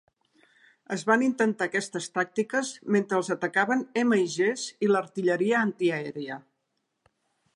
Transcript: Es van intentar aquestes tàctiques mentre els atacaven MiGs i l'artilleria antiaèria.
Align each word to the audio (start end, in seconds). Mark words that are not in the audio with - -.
Es 0.95 1.01
van 1.09 1.23
intentar 1.25 1.65
aquestes 1.71 2.07
tàctiques 2.15 2.71
mentre 2.95 3.19
els 3.21 3.29
atacaven 3.37 3.85
MiGs 4.13 4.65
i 4.87 4.91
l'artilleria 4.93 5.63
antiaèria. 5.67 6.39